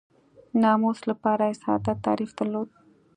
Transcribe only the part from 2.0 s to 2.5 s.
تعریف